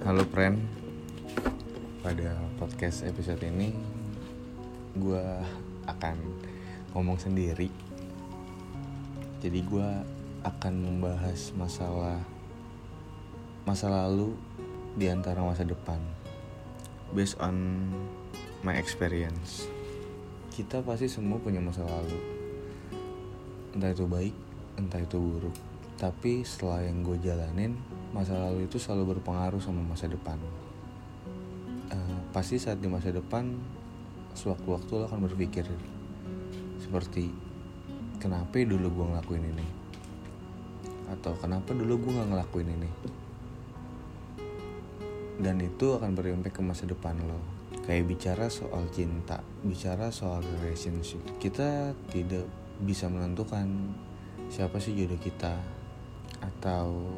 Halo 0.00 0.24
friend. 0.32 0.56
Pada 2.00 2.32
podcast 2.56 3.04
episode 3.04 3.44
ini 3.44 3.76
Gue 4.96 5.20
akan 5.84 6.16
ngomong 6.96 7.20
sendiri. 7.20 7.68
Jadi 9.44 9.60
gue 9.60 9.88
akan 10.40 10.74
membahas 10.88 11.52
masalah 11.52 12.16
Masa 13.68 13.92
lalu 13.92 14.32
di 14.96 15.12
antara 15.12 15.44
masa 15.44 15.68
depan. 15.68 16.00
Based 17.12 17.36
on 17.36 17.84
my 18.64 18.80
experience. 18.80 19.68
Kita 20.48 20.80
pasti 20.80 21.12
semua 21.12 21.36
punya 21.36 21.60
masa 21.60 21.84
lalu. 21.84 22.16
Entah 23.76 23.92
itu 23.92 24.08
baik, 24.08 24.32
entah 24.80 25.04
itu 25.04 25.20
buruk 25.20 25.69
Tapi 26.00 26.40
setelah 26.48 26.80
yang 26.80 27.04
gue 27.04 27.20
jalanin 27.20 27.76
masa 28.16 28.32
lalu 28.32 28.64
itu 28.64 28.80
selalu 28.80 29.20
berpengaruh 29.20 29.60
sama 29.60 29.84
masa 29.84 30.08
depan. 30.08 30.40
Uh, 31.92 32.18
pasti 32.32 32.56
saat 32.56 32.80
di 32.80 32.88
masa 32.88 33.12
depan, 33.12 33.52
sewaktu-waktu 34.32 34.90
lo 34.96 35.04
akan 35.12 35.28
berpikir 35.28 35.68
seperti 36.80 37.28
kenapa 38.16 38.64
dulu 38.64 38.88
gue 38.88 39.06
ngelakuin 39.12 39.44
ini, 39.44 39.66
atau 41.12 41.36
kenapa 41.36 41.76
dulu 41.76 42.08
gue 42.08 42.12
nggak 42.16 42.28
ngelakuin 42.32 42.68
ini. 42.80 42.90
Dan 45.36 45.60
itu 45.60 46.00
akan 46.00 46.16
berimpact 46.16 46.56
ke 46.56 46.62
masa 46.64 46.88
depan 46.88 47.20
lo. 47.28 47.36
Kayak 47.84 48.08
bicara 48.08 48.46
soal 48.48 48.88
cinta, 48.88 49.44
bicara 49.60 50.08
soal 50.08 50.40
relationship, 50.64 51.20
kita 51.36 51.92
tidak 52.08 52.48
bisa 52.80 53.04
menentukan 53.12 53.68
siapa 54.48 54.80
sih 54.80 54.96
jodoh 54.96 55.20
kita 55.20 55.79
atau 56.40 57.08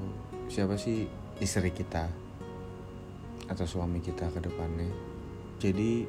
siapa 0.47 0.79
sih 0.79 1.07
istri 1.39 1.71
kita? 1.71 2.11
Atau 3.51 3.67
suami 3.67 3.99
kita 3.99 4.31
ke 4.31 4.39
depannya? 4.43 4.91
Jadi 5.59 6.07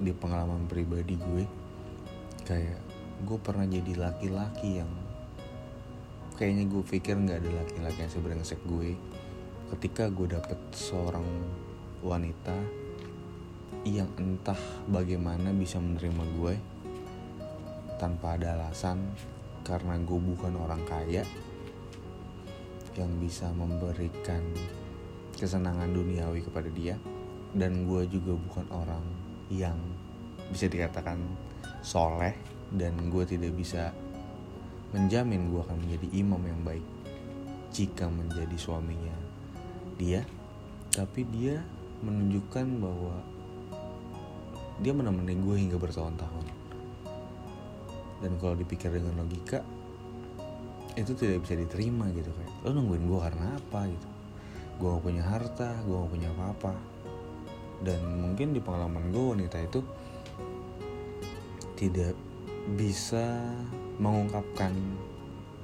di 0.00 0.12
pengalaman 0.16 0.64
pribadi 0.64 1.16
gue 1.16 1.44
kayak 2.48 2.80
gue 3.20 3.38
pernah 3.44 3.68
jadi 3.68 3.92
laki-laki 4.00 4.80
yang 4.80 4.88
kayaknya 6.40 6.64
gue 6.72 6.82
pikir 6.88 7.20
nggak 7.20 7.44
ada 7.44 7.50
laki-laki 7.64 7.98
yang 8.00 8.12
sebrengsek 8.12 8.60
gue. 8.64 8.96
Ketika 9.76 10.08
gue 10.08 10.32
dapet 10.32 10.58
seorang 10.72 11.24
wanita 12.00 12.56
yang 13.84 14.08
entah 14.20 14.58
bagaimana 14.88 15.52
bisa 15.56 15.80
menerima 15.80 16.24
gue 16.36 16.54
tanpa 18.00 18.40
ada 18.40 18.56
alasan 18.56 19.00
karena 19.64 20.00
gue 20.00 20.20
bukan 20.20 20.56
orang 20.56 20.80
kaya 20.88 21.24
yang 22.98 23.10
bisa 23.22 23.50
memberikan 23.54 24.42
kesenangan 25.36 25.90
duniawi 25.90 26.42
kepada 26.42 26.68
dia. 26.72 26.96
Dan 27.50 27.86
gue 27.86 28.06
juga 28.06 28.38
bukan 28.38 28.66
orang 28.70 29.02
yang 29.50 29.74
bisa 30.50 30.70
dikatakan 30.70 31.18
soleh 31.82 32.34
dan 32.70 32.94
gue 33.10 33.24
tidak 33.26 33.50
bisa 33.58 33.90
menjamin 34.94 35.50
gue 35.50 35.60
akan 35.62 35.78
menjadi 35.86 36.06
imam 36.14 36.42
yang 36.46 36.60
baik 36.62 36.86
jika 37.74 38.06
menjadi 38.06 38.54
suaminya 38.54 39.14
dia. 39.98 40.22
Tapi 40.90 41.22
dia 41.30 41.62
menunjukkan 42.02 42.66
bahwa 42.82 43.16
dia 44.80 44.96
menemani 44.96 45.36
gue 45.38 45.56
hingga 45.58 45.78
bertahun-tahun. 45.78 46.46
Dan 48.20 48.36
kalau 48.36 48.54
dipikir 48.58 48.92
dengan 48.92 49.22
logika 49.24 49.62
itu 50.98 51.12
tidak 51.14 51.46
bisa 51.46 51.54
diterima 51.54 52.10
gitu 52.10 52.30
kayak 52.34 52.52
lo 52.66 52.70
nungguin 52.74 53.04
gue 53.06 53.20
karena 53.20 53.46
apa 53.54 53.80
gitu. 53.86 54.08
Gue 54.80 54.88
gak 54.96 55.04
punya 55.04 55.22
harta 55.22 55.68
gue 55.84 55.94
gak 55.94 56.12
punya 56.12 56.28
apa-apa. 56.34 56.74
Dan 57.80 58.00
mungkin 58.20 58.52
di 58.52 58.60
pengalaman 58.60 59.12
gue 59.12 59.24
wanita 59.36 59.58
itu 59.60 59.80
tidak 61.76 62.12
bisa 62.76 63.40
mengungkapkan 63.96 64.72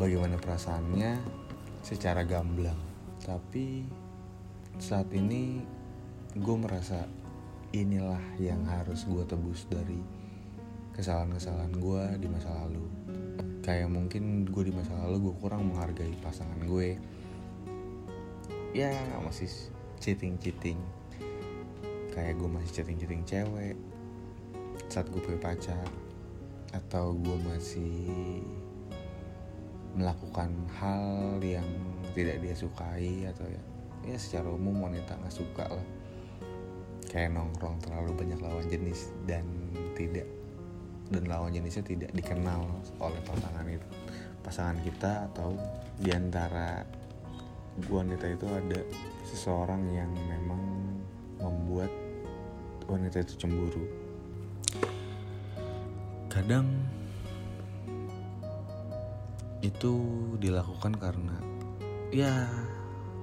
bagaimana 0.00 0.40
perasaannya 0.40 1.20
secara 1.84 2.24
gamblang. 2.24 2.78
Tapi 3.20 3.84
saat 4.80 5.08
ini 5.12 5.60
gue 6.36 6.56
merasa 6.56 7.04
inilah 7.72 8.20
yang 8.40 8.64
harus 8.64 9.04
gue 9.08 9.24
tebus 9.24 9.68
dari 9.68 10.00
kesalahan-kesalahan 10.96 11.74
gue 11.76 12.02
di 12.20 12.28
masa 12.28 12.48
lalu 12.64 12.88
kayak 13.66 13.90
mungkin 13.90 14.46
gue 14.46 14.70
di 14.70 14.72
masa 14.72 14.94
lalu 15.02 15.26
gue 15.26 15.34
kurang 15.42 15.66
menghargai 15.74 16.14
pasangan 16.22 16.62
gue. 16.62 16.94
Ya 18.70 18.94
masih 19.26 19.50
cheating 19.98 20.38
cheating 20.38 20.78
kayak 22.14 22.38
gue 22.38 22.48
masih 22.48 22.70
cheating 22.80 22.96
cheating 22.96 23.22
cewek 23.26 23.74
saat 24.86 25.10
gue 25.10 25.18
punya 25.18 25.40
pacar 25.42 25.88
atau 26.70 27.12
gue 27.12 27.36
masih 27.42 28.40
melakukan 29.98 30.52
hal 30.78 31.40
yang 31.42 31.66
tidak 32.14 32.38
dia 32.38 32.54
sukai 32.54 33.26
atau 33.26 33.48
ya 33.48 33.62
ya 34.06 34.16
secara 34.20 34.52
umum 34.52 34.86
wanita 34.86 35.18
nggak 35.18 35.34
suka 35.34 35.66
lah. 35.66 35.86
Kayak 37.10 37.34
nongkrong 37.34 37.82
terlalu 37.82 38.14
banyak 38.14 38.38
lawan 38.38 38.66
jenis 38.70 39.10
dan 39.26 39.42
tidak 39.98 40.35
dan 41.10 41.22
lawan 41.30 41.54
jenisnya 41.54 41.84
tidak 41.86 42.10
dikenal 42.10 42.66
oleh 42.98 43.20
pasangan 43.22 43.66
itu. 43.66 43.88
Pasangan 44.42 44.78
kita 44.82 45.12
atau 45.32 45.54
di 45.98 46.10
antara 46.10 46.82
wanita 47.86 48.26
itu 48.30 48.46
ada 48.48 48.80
seseorang 49.26 49.82
yang 49.92 50.10
memang 50.26 50.62
membuat 51.42 51.90
wanita 52.86 53.22
itu 53.22 53.34
cemburu. 53.46 53.84
Kadang 56.30 56.68
itu 59.64 59.94
dilakukan 60.38 60.94
karena 61.00 61.36
ya 62.14 62.46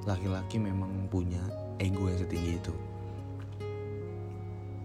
laki-laki 0.04 0.60
memang 0.60 1.08
punya 1.08 1.40
ego 1.80 2.12
yang 2.12 2.20
setinggi 2.20 2.60
itu 2.60 2.76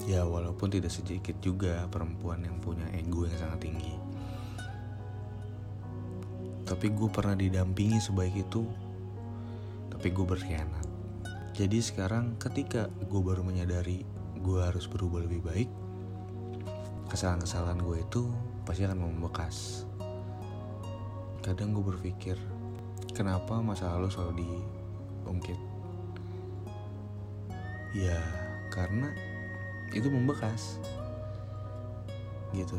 ya 0.09 0.25
walaupun 0.25 0.73
tidak 0.73 0.89
sedikit 0.89 1.37
juga 1.45 1.85
perempuan 1.93 2.41
yang 2.41 2.57
punya 2.65 2.89
ego 2.97 3.29
yang 3.29 3.37
sangat 3.37 3.69
tinggi. 3.69 3.93
Tapi 6.65 6.87
gue 6.97 7.09
pernah 7.13 7.37
didampingi 7.37 8.01
sebaik 8.01 8.33
itu. 8.41 8.65
Tapi 9.93 10.09
gue 10.09 10.25
berkhianat. 10.25 10.89
Jadi 11.53 11.79
sekarang 11.85 12.41
ketika 12.41 12.89
gue 12.89 13.21
baru 13.21 13.45
menyadari 13.45 14.09
gue 14.41 14.61
harus 14.65 14.89
berubah 14.89 15.29
lebih 15.29 15.45
baik 15.45 15.69
kesalahan-kesalahan 17.09 17.81
gue 17.83 17.99
itu 18.05 18.23
pasti 18.69 18.85
akan 18.85 19.01
membekas. 19.01 19.85
Kadang 21.41 21.73
gue 21.73 21.85
berpikir 21.85 22.37
kenapa 23.17 23.61
masa 23.65 23.93
lalu 23.97 24.09
selalu 24.13 24.33
diungkit? 24.45 25.61
Ya 27.97 28.21
karena 28.69 29.11
itu 29.93 30.09
membekas. 30.09 30.81
Gitu. 32.53 32.79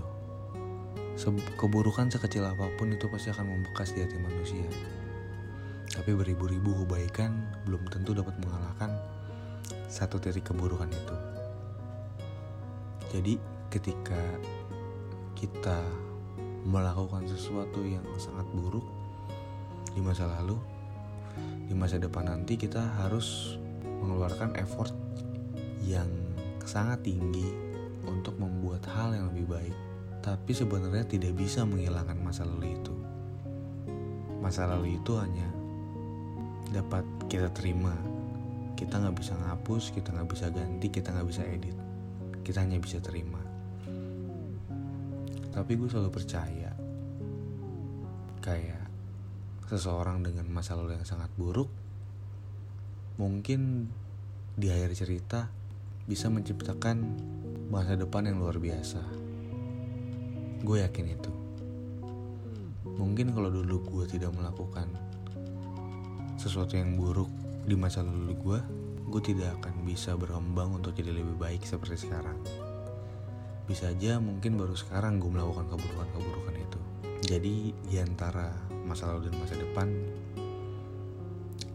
Keburukan 1.60 2.08
sekecil 2.08 2.48
apa 2.48 2.72
pun 2.80 2.96
itu 2.96 3.06
pasti 3.12 3.30
akan 3.30 3.46
membekas 3.60 3.92
di 3.94 4.02
hati 4.02 4.18
manusia. 4.18 4.66
Tapi 5.90 6.16
beribu-ribu 6.16 6.86
kebaikan 6.86 7.36
belum 7.68 7.90
tentu 7.92 8.16
dapat 8.16 8.38
mengalahkan 8.40 8.94
satu 9.90 10.22
titik 10.22 10.48
keburukan 10.48 10.88
itu. 10.88 11.16
Jadi 13.10 13.34
ketika 13.74 14.22
kita 15.34 15.82
melakukan 16.68 17.26
sesuatu 17.26 17.82
yang 17.82 18.04
sangat 18.20 18.46
buruk 18.52 18.86
di 19.96 20.02
masa 20.04 20.28
lalu 20.28 20.60
di 21.66 21.74
masa 21.74 21.98
depan 21.98 22.28
nanti 22.28 22.60
kita 22.60 22.82
harus 23.02 23.58
mengeluarkan 24.04 24.58
effort 24.60 24.94
yang 25.86 26.08
sangat 26.70 27.02
tinggi 27.02 27.50
untuk 28.06 28.38
membuat 28.38 28.86
hal 28.94 29.18
yang 29.18 29.34
lebih 29.34 29.50
baik, 29.50 29.76
tapi 30.22 30.54
sebenarnya 30.54 31.02
tidak 31.10 31.34
bisa 31.34 31.66
menghilangkan 31.66 32.22
masa 32.22 32.46
lalu 32.46 32.78
itu. 32.78 32.94
Masa 34.38 34.70
lalu 34.70 35.02
itu 35.02 35.18
hanya 35.18 35.50
dapat 36.70 37.02
kita 37.26 37.50
terima. 37.50 37.98
Kita 38.78 39.02
nggak 39.02 39.18
bisa 39.18 39.34
ngapus, 39.34 39.90
kita 39.98 40.14
nggak 40.14 40.30
bisa 40.30 40.46
ganti, 40.54 40.88
kita 40.94 41.10
nggak 41.10 41.28
bisa 41.28 41.42
edit. 41.42 41.74
Kita 42.46 42.62
hanya 42.62 42.78
bisa 42.78 43.02
terima. 43.02 43.42
Tapi 45.50 45.72
gue 45.74 45.90
selalu 45.90 46.14
percaya, 46.14 46.72
kayak 48.46 48.86
seseorang 49.66 50.22
dengan 50.22 50.46
masa 50.54 50.78
lalu 50.78 50.96
yang 51.02 51.04
sangat 51.04 51.34
buruk, 51.34 51.68
mungkin 53.18 53.90
di 54.56 54.70
akhir 54.72 54.94
cerita 54.96 55.59
bisa 56.10 56.26
menciptakan 56.26 57.06
masa 57.70 57.94
depan 57.94 58.26
yang 58.26 58.42
luar 58.42 58.58
biasa. 58.58 58.98
Gue 60.66 60.82
yakin 60.82 61.06
itu. 61.06 61.30
Mungkin 62.98 63.30
kalau 63.30 63.54
dulu 63.54 63.78
gue 63.86 64.18
tidak 64.18 64.34
melakukan 64.34 64.90
sesuatu 66.42 66.74
yang 66.74 66.98
buruk 66.98 67.30
di 67.62 67.78
masa 67.78 68.02
lalu 68.02 68.34
gue, 68.42 68.60
gue 69.06 69.22
tidak 69.22 69.62
akan 69.62 69.86
bisa 69.86 70.18
berkembang 70.18 70.82
untuk 70.82 70.98
jadi 70.98 71.14
lebih 71.14 71.38
baik 71.38 71.62
seperti 71.62 72.10
sekarang. 72.10 72.42
Bisa 73.70 73.94
aja 73.94 74.18
mungkin 74.18 74.58
baru 74.58 74.74
sekarang 74.74 75.22
gue 75.22 75.30
melakukan 75.30 75.70
keburukan-keburukan 75.70 76.56
itu. 76.58 76.80
Jadi 77.30 77.70
di 77.86 77.98
antara 78.02 78.50
masa 78.82 79.14
lalu 79.14 79.30
dan 79.30 79.46
masa 79.46 79.56
depan 79.62 79.88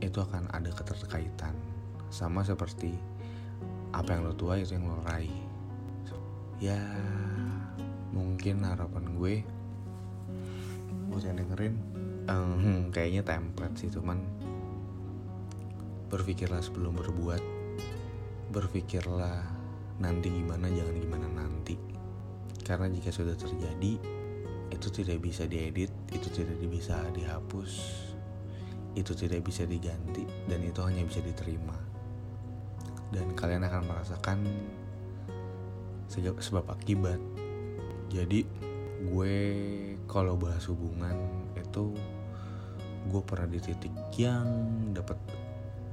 itu 0.03 0.19
akan 0.19 0.51
ada 0.51 0.75
keterkaitan. 0.75 1.55
Sama 2.11 2.43
seperti 2.43 3.14
apa 3.95 4.19
yang 4.19 4.27
lo 4.27 4.35
tua 4.35 4.59
itu 4.59 4.75
yang 4.75 4.91
lo 4.91 4.99
raih. 5.07 5.39
Ya 6.59 6.79
mungkin 8.11 8.67
harapan 8.67 9.05
gue 9.15 9.35
buat 11.11 11.23
yang 11.23 11.39
dengerin 11.39 11.75
um, 12.27 12.91
kayaknya 12.91 13.23
template 13.23 13.79
sih 13.79 13.91
cuman 13.91 14.19
berpikirlah 16.11 16.59
sebelum 16.59 16.99
berbuat. 16.99 17.43
Berpikirlah 18.51 19.43
nanti 20.03 20.31
gimana 20.31 20.67
jangan 20.67 20.97
gimana 20.99 21.29
nanti. 21.31 21.79
Karena 22.67 22.91
jika 22.91 23.15
sudah 23.15 23.37
terjadi 23.39 24.15
itu 24.75 24.89
tidak 24.91 25.23
bisa 25.23 25.47
diedit 25.47 25.93
itu 26.11 26.29
tidak 26.35 26.59
bisa 26.67 26.99
dihapus 27.15 27.73
itu 28.95 29.13
tidak 29.15 29.43
bisa 29.47 29.67
diganti 29.67 30.27
dan 30.51 30.63
itu 30.63 30.81
hanya 30.83 31.03
bisa 31.07 31.23
diterima 31.23 31.75
dan 33.15 33.31
kalian 33.39 33.63
akan 33.63 33.87
merasakan 33.87 34.39
sebab 36.11 36.67
akibat. 36.75 37.23
Jadi 38.11 38.43
gue 39.07 39.37
kalau 40.11 40.35
bahas 40.35 40.67
hubungan 40.67 41.15
itu 41.55 41.95
gue 43.07 43.23
pernah 43.23 43.47
di 43.47 43.61
titik 43.63 43.95
yang 44.19 44.47
dapat 44.91 45.19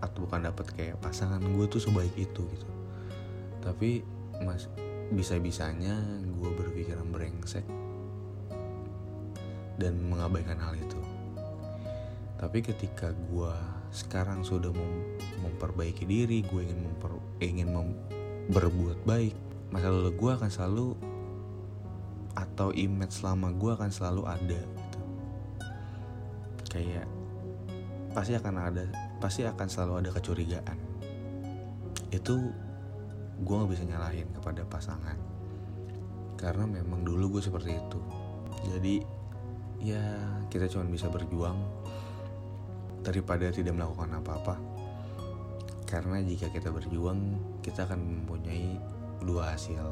atau 0.02 0.26
bukan 0.26 0.50
dapat 0.50 0.66
kayak 0.74 0.98
pasangan 0.98 1.42
gue 1.42 1.66
tuh 1.70 1.82
sebaik 1.82 2.14
itu 2.18 2.42
gitu. 2.42 2.70
Tapi 3.62 4.02
mas 4.42 4.66
bisa-bisanya 5.14 5.98
gue 6.26 6.50
berpikiran 6.58 7.06
brengsek 7.14 7.66
dan 9.78 9.94
mengabaikan 10.10 10.58
hal 10.58 10.74
itu. 10.74 10.98
Tapi 12.42 12.66
ketika 12.66 13.14
gue 13.14 13.54
sekarang 13.92 14.48
sudah 14.48 14.72
mem 14.72 15.20
memperbaiki 15.44 16.08
diri 16.08 16.42
gue 16.48 16.62
ingin 16.64 16.80
memper 16.80 17.12
ingin 17.44 17.68
mem 17.76 17.90
berbuat 18.50 19.04
baik 19.04 19.36
masa 19.72 19.92
lalu 19.92 20.12
gue 20.16 20.32
akan 20.32 20.52
selalu 20.52 20.88
atau 22.36 22.72
image 22.72 23.20
selama 23.20 23.52
gue 23.56 23.72
akan 23.76 23.92
selalu 23.92 24.24
ada 24.28 24.60
gitu. 24.60 25.00
Kayak 26.72 27.08
pasti 28.12 28.36
akan 28.36 28.56
ada 28.60 28.84
pasti 29.20 29.44
akan 29.44 29.68
selalu 29.68 29.94
ada 30.04 30.10
kecurigaan. 30.16 30.78
Itu 32.12 32.52
gue 33.42 33.56
nggak 33.56 33.72
bisa 33.72 33.84
nyalahin 33.88 34.28
kepada 34.32 34.64
pasangan. 34.68 35.18
Karena 36.40 36.66
memang 36.66 37.04
dulu 37.04 37.38
gue 37.38 37.44
seperti 37.44 37.76
itu. 37.76 38.00
Jadi 38.72 38.96
ya 39.82 40.04
kita 40.48 40.70
cuma 40.70 40.86
bisa 40.88 41.10
berjuang 41.10 41.58
daripada 43.02 43.50
tidak 43.50 43.78
melakukan 43.78 44.18
apa-apa. 44.18 44.56
Karena 45.86 46.24
jika 46.24 46.48
kita 46.48 46.72
berjuang 46.72 47.36
kita 47.60 47.84
akan 47.86 48.00
mempunyai 48.00 48.80
dua 49.22 49.54
hasil. 49.54 49.84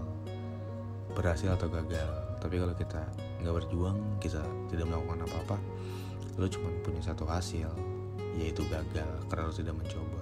Berhasil 1.13 1.51
atau 1.51 1.67
gagal. 1.67 2.09
Tapi 2.39 2.55
kalau 2.55 2.71
kita 2.77 3.03
nggak 3.43 3.55
berjuang 3.55 3.97
kita 4.23 4.43
tidak 4.71 4.85
melakukan 4.87 5.23
apa-apa 5.27 5.57
lo 6.39 6.47
cuma 6.47 6.71
punya 6.79 7.03
satu 7.03 7.27
hasil 7.27 7.67
yaitu 8.39 8.63
gagal 8.71 9.11
karena 9.27 9.51
lo 9.51 9.53
tidak 9.55 9.75
mencoba. 9.75 10.21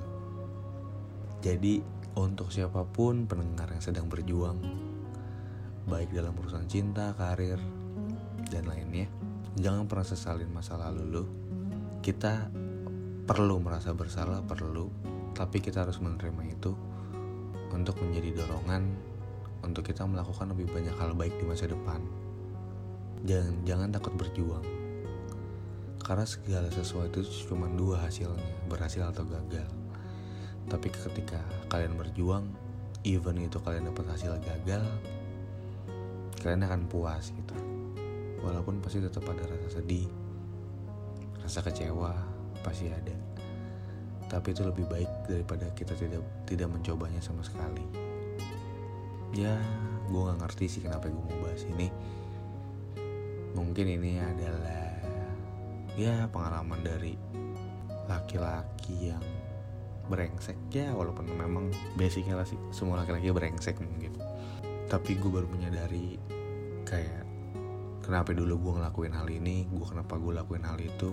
Jadi 1.46 1.86
untuk 2.18 2.50
siapa 2.50 2.82
pun 2.90 3.30
pendengar 3.30 3.70
yang 3.70 3.84
sedang 3.86 4.10
berjuang 4.10 4.58
baik 5.86 6.12
dalam 6.12 6.34
urusan 6.36 6.66
cinta, 6.66 7.14
karir, 7.14 7.62
dan 8.50 8.66
lainnya 8.66 9.08
jangan 9.54 9.86
pernah 9.86 10.08
sesalin 10.10 10.50
masa 10.50 10.78
lalu 10.82 11.04
lo. 11.06 11.24
Kita 12.02 12.50
perlu 13.28 13.60
merasa 13.60 13.92
bersalah 13.92 14.40
perlu 14.40 14.88
tapi 15.36 15.60
kita 15.60 15.84
harus 15.84 16.00
menerima 16.00 16.44
itu 16.48 16.72
untuk 17.76 18.00
menjadi 18.00 18.40
dorongan 18.40 18.88
untuk 19.68 19.84
kita 19.84 20.08
melakukan 20.08 20.56
lebih 20.56 20.72
banyak 20.72 20.96
hal 20.96 21.12
baik 21.12 21.36
di 21.36 21.44
masa 21.44 21.68
depan. 21.68 22.00
Jangan 23.28 23.68
jangan 23.68 23.90
takut 23.92 24.16
berjuang. 24.16 24.64
Karena 26.00 26.24
segala 26.24 26.72
sesuatu 26.72 27.20
itu 27.20 27.52
cuma 27.52 27.68
dua 27.68 28.00
hasilnya, 28.08 28.48
berhasil 28.72 29.04
atau 29.04 29.28
gagal. 29.28 29.68
Tapi 30.72 30.88
ketika 30.88 31.44
kalian 31.68 32.00
berjuang, 32.00 32.48
even 33.04 33.44
itu 33.44 33.60
kalian 33.60 33.92
dapat 33.92 34.08
hasil 34.16 34.40
gagal, 34.40 34.88
kalian 36.40 36.64
akan 36.64 36.88
puas 36.88 37.36
gitu. 37.36 37.56
Walaupun 38.40 38.80
pasti 38.80 39.04
tetap 39.04 39.28
ada 39.28 39.44
rasa 39.44 39.84
sedih, 39.84 40.08
rasa 41.44 41.60
kecewa, 41.60 42.37
pasti 42.62 42.90
ada. 42.90 43.16
Tapi 44.28 44.52
itu 44.52 44.62
lebih 44.68 44.86
baik 44.92 45.08
daripada 45.28 45.66
kita 45.72 45.96
tidak 45.96 46.24
tidak 46.44 46.68
mencobanya 46.68 47.24
sama 47.24 47.42
sekali. 47.44 47.84
Ya 49.36 49.56
gue 50.08 50.20
nggak 50.20 50.40
ngerti 50.44 50.66
sih 50.68 50.82
kenapa 50.84 51.08
gue 51.08 51.20
mau 51.20 51.40
bahas 51.48 51.64
ini. 51.68 51.88
Mungkin 53.56 53.86
ini 53.88 54.20
adalah 54.20 54.88
ya 55.98 56.30
pengalaman 56.30 56.84
dari 56.84 57.16
laki-laki 58.08 59.12
yang 59.16 59.24
brengsek. 60.12 60.56
Ya 60.72 60.92
walaupun 60.92 61.28
memang 61.32 61.72
basicnya 61.96 62.36
lah 62.40 62.48
sih 62.48 62.60
semua 62.76 63.00
laki-laki 63.00 63.32
brengsek 63.32 63.80
mungkin. 63.80 64.16
Tapi 64.88 65.20
gue 65.20 65.32
baru 65.32 65.48
menyadari 65.52 66.20
kayak 66.88 67.28
kenapa 68.08 68.32
dulu 68.32 68.56
gue 68.56 68.74
ngelakuin 68.80 69.12
hal 69.12 69.28
ini 69.28 69.68
gue 69.68 69.84
kenapa 69.84 70.16
gue 70.16 70.32
lakuin 70.32 70.64
hal 70.64 70.80
itu 70.80 71.12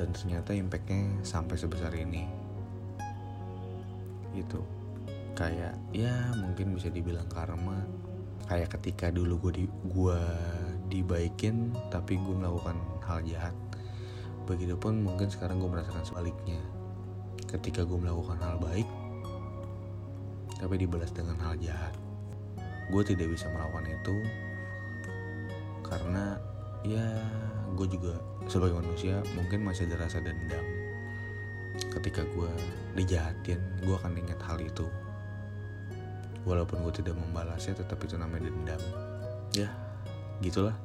dan 0.00 0.16
ternyata 0.16 0.56
impactnya 0.56 1.20
sampai 1.20 1.60
sebesar 1.60 1.92
ini. 1.92 2.24
Gitu. 4.32 4.64
Kayak 5.36 5.76
ya 5.92 6.32
mungkin 6.40 6.72
bisa 6.72 6.88
dibilang 6.88 7.28
karma. 7.28 7.84
Kayak 8.48 8.80
ketika 8.80 9.12
dulu 9.12 9.46
gue 9.46 9.62
di 9.62 9.64
gua 9.92 10.18
dibaikin 10.88 11.76
tapi 11.92 12.16
gue 12.16 12.32
melakukan 12.32 12.80
hal 13.04 13.20
jahat. 13.28 13.52
Begitupun 14.48 15.04
mungkin 15.04 15.28
sekarang 15.28 15.60
gue 15.60 15.68
merasakan 15.68 16.08
sebaliknya. 16.08 16.64
Ketika 17.44 17.84
gue 17.84 18.00
melakukan 18.00 18.40
hal 18.40 18.56
baik 18.56 18.88
tapi 20.56 20.80
dibalas 20.80 21.12
dengan 21.12 21.36
hal 21.44 21.60
jahat. 21.60 21.92
Gue 22.88 23.04
tidak 23.04 23.28
bisa 23.36 23.52
melakukan 23.52 23.84
itu 24.00 24.16
karena 25.84 26.40
ya 26.84 27.04
gue 27.76 27.86
juga 27.86 28.16
sebagai 28.48 28.80
manusia 28.80 29.20
mungkin 29.36 29.62
masih 29.62 29.86
ada 29.88 30.08
rasa 30.08 30.18
dendam 30.24 30.80
ketika 31.88 32.22
gue 32.36 32.50
dijahatin. 32.98 33.60
Gue 33.82 33.96
akan 33.96 34.18
ingat 34.20 34.40
hal 34.44 34.60
itu. 34.60 34.86
Walaupun 36.44 36.84
gue 36.84 36.94
tidak 37.00 37.16
membalasnya 37.16 37.76
tetap 37.76 38.00
itu 38.04 38.16
namanya 38.16 38.48
dendam. 38.48 38.82
Ya. 39.56 39.68
Gitulah. 40.40 40.76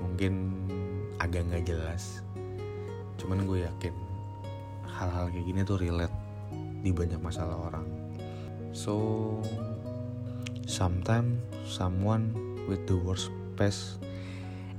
Mungkin 0.00 0.32
agak 1.20 1.48
nggak 1.48 1.64
jelas. 1.68 2.24
Cuman 3.20 3.44
gue 3.44 3.66
yakin 3.66 3.94
hal-hal 4.88 5.30
kayak 5.30 5.46
gini 5.46 5.60
tuh 5.62 5.78
relate 5.78 6.14
di 6.82 6.90
banyak 6.90 7.20
masalah 7.20 7.58
orang. 7.70 7.86
So 8.72 8.94
sometimes 10.64 11.42
someone 11.66 12.32
with 12.70 12.84
the 12.86 12.96
worst 12.96 13.32
past 13.58 13.98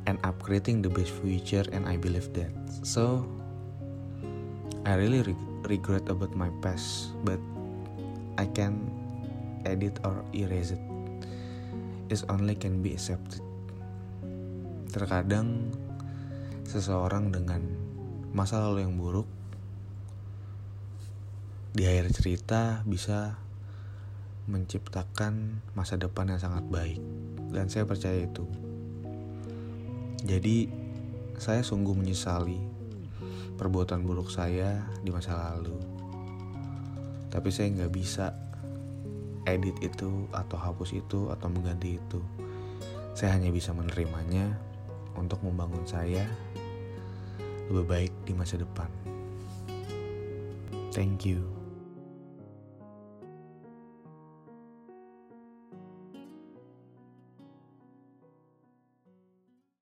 and 0.08 0.16
upgrading 0.24 0.80
the 0.80 0.90
best 0.90 1.12
future 1.20 1.68
and 1.76 1.84
I 1.84 2.00
believe 2.00 2.32
that 2.40 2.50
so 2.88 3.28
I 4.88 4.96
really 4.96 5.22
re 5.22 5.36
regret 5.68 6.08
about 6.08 6.32
my 6.34 6.48
past 6.64 7.12
but 7.28 7.38
I 8.40 8.48
can 8.48 8.88
edit 9.68 10.00
or 10.08 10.24
erase 10.32 10.72
it. 10.72 10.84
It 12.08 12.24
only 12.32 12.56
can 12.56 12.80
be 12.80 12.96
accepted. 12.96 13.44
Terkadang 14.90 15.76
seseorang 16.66 17.36
dengan 17.36 17.62
masa 18.32 18.64
lalu 18.64 18.86
yang 18.88 18.96
buruk 18.96 19.28
di 21.74 21.86
akhir 21.86 22.10
cerita 22.14 22.82
bisa 22.86 23.38
menciptakan 24.50 25.62
masa 25.78 26.02
depan 26.02 26.34
yang 26.34 26.42
sangat 26.42 26.66
baik 26.66 26.98
dan 27.54 27.70
saya 27.70 27.86
percaya 27.86 28.26
itu. 28.26 28.69
Jadi 30.24 30.68
saya 31.40 31.64
sungguh 31.64 31.96
menyesali 31.96 32.60
perbuatan 33.56 34.04
buruk 34.04 34.28
saya 34.28 34.84
di 35.00 35.12
masa 35.12 35.36
lalu. 35.36 35.76
Tapi 37.32 37.50
saya 37.52 37.72
nggak 37.72 37.94
bisa 37.94 38.36
edit 39.48 39.76
itu 39.80 40.28
atau 40.36 40.58
hapus 40.60 40.96
itu 40.96 41.32
atau 41.32 41.48
mengganti 41.48 41.96
itu. 41.96 42.20
Saya 43.16 43.36
hanya 43.40 43.52
bisa 43.52 43.72
menerimanya 43.72 44.56
untuk 45.16 45.40
membangun 45.44 45.84
saya 45.88 46.28
lebih 47.70 47.86
baik 47.86 48.14
di 48.26 48.34
masa 48.34 48.60
depan. 48.60 48.90
Thank 50.90 51.24
you. 51.24 51.59